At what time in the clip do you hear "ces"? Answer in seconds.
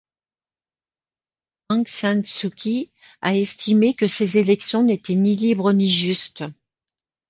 4.07-4.39